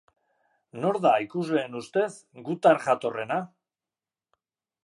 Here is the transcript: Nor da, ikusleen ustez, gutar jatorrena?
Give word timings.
Nor 0.85 0.97
da, 1.03 1.11
ikusleen 1.25 1.77
ustez, 1.81 2.09
gutar 2.49 2.83
jatorrena? 2.87 3.41